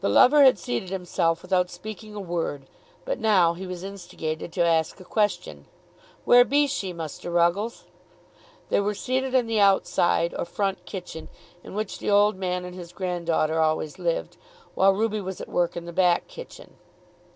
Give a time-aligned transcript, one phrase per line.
[0.00, 2.66] The lover had seated himself without speaking a word;
[3.04, 5.66] but now he was instigated to ask a question.
[6.24, 7.84] "Where be she, Muster Ruggles?"
[8.68, 11.28] They were seated in the outside or front kitchen,
[11.62, 14.36] in which the old man and his granddaughter always lived;
[14.74, 16.74] while Ruby was at work in the back kitchen.